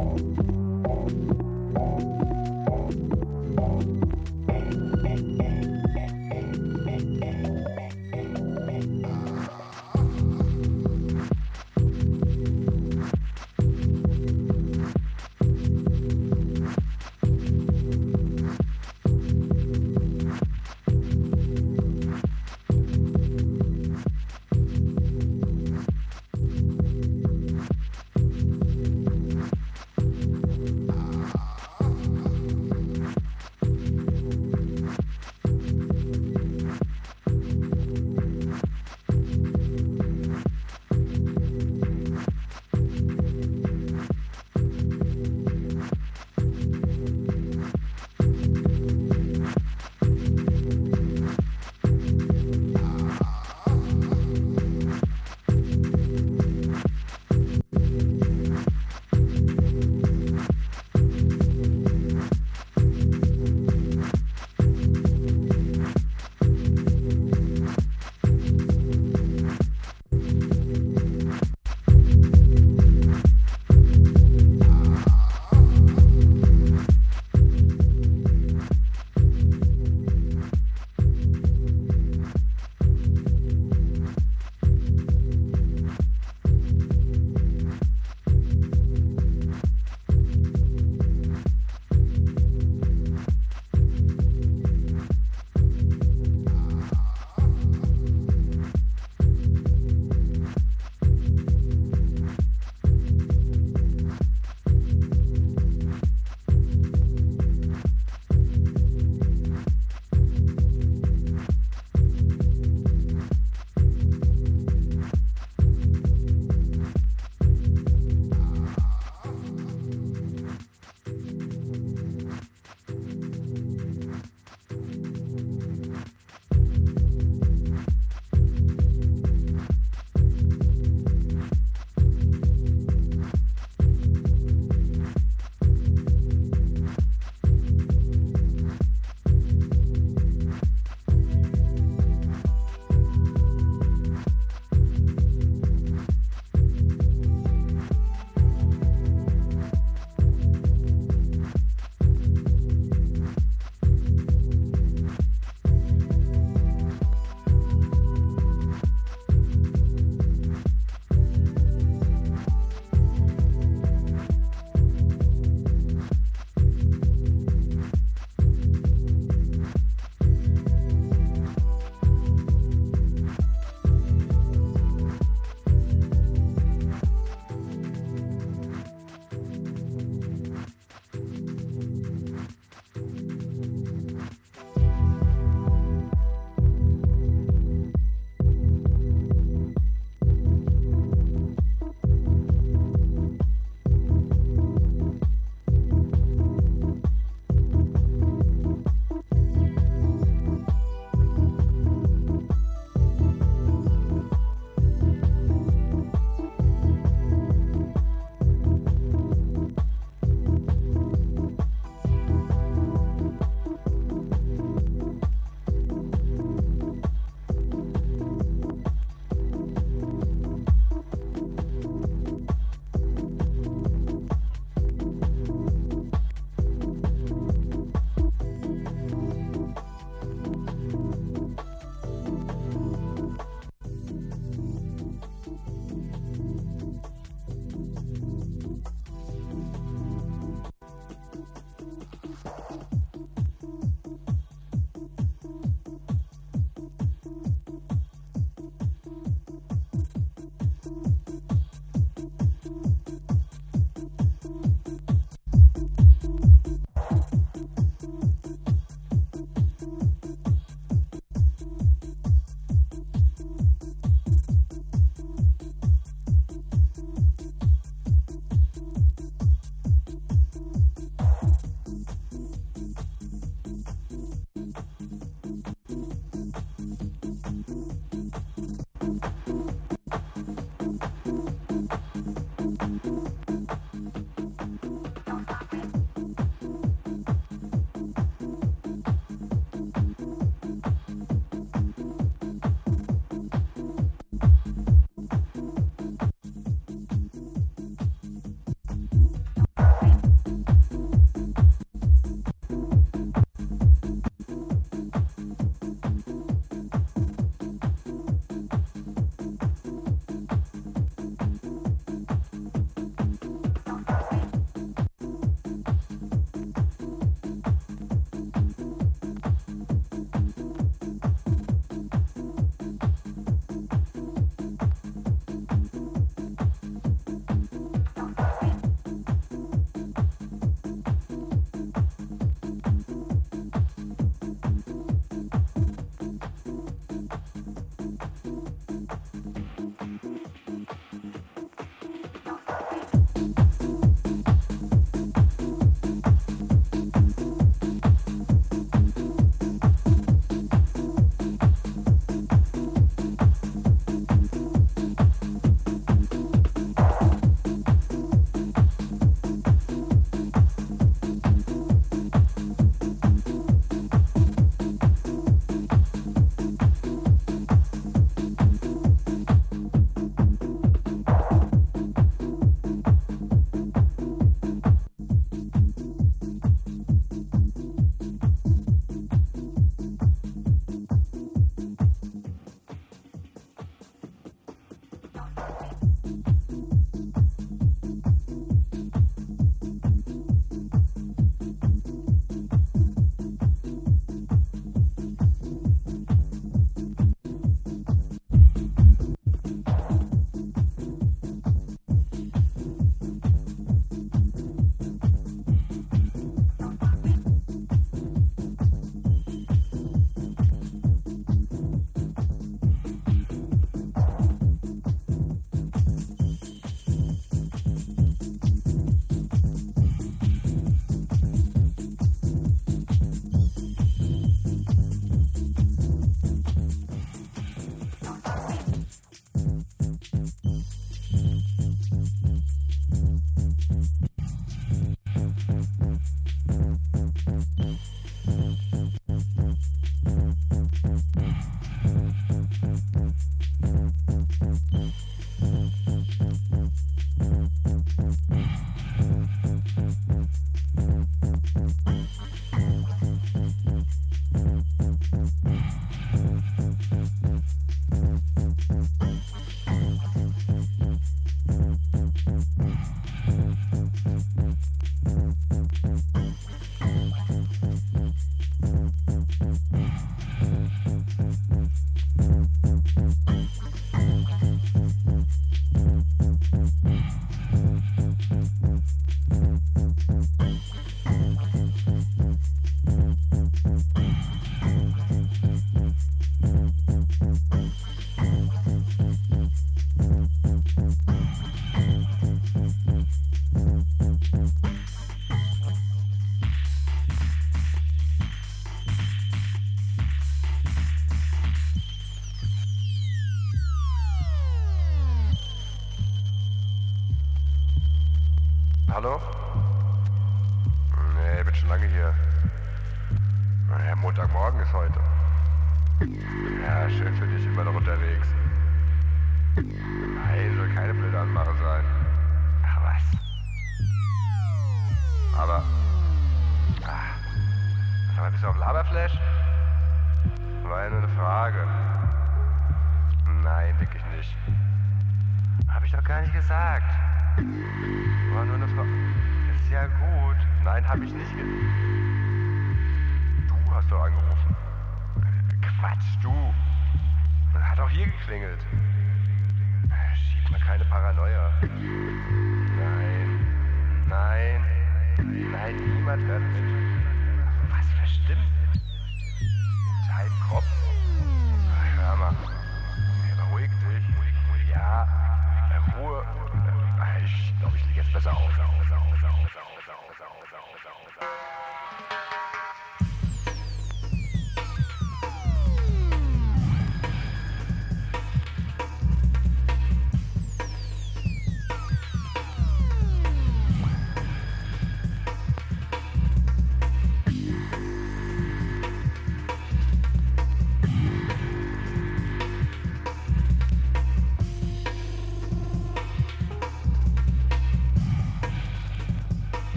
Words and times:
Bye. 0.00 0.39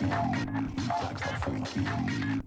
Freaky, 0.00 0.14
freaky, 0.14 1.24
freaky, 1.40 1.80
freaky, 1.84 2.39